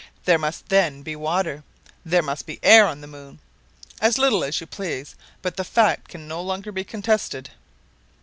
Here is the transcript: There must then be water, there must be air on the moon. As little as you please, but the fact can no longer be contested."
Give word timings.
There 0.25 0.39
must 0.39 0.69
then 0.69 1.03
be 1.03 1.15
water, 1.15 1.63
there 2.03 2.23
must 2.23 2.47
be 2.47 2.59
air 2.63 2.87
on 2.87 3.01
the 3.01 3.05
moon. 3.07 3.37
As 4.01 4.17
little 4.17 4.43
as 4.43 4.59
you 4.59 4.65
please, 4.65 5.13
but 5.43 5.57
the 5.57 5.63
fact 5.63 6.07
can 6.07 6.27
no 6.27 6.41
longer 6.41 6.71
be 6.71 6.83
contested." 6.83 7.51